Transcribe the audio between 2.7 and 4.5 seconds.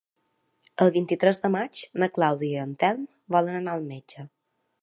Telm volen anar al metge.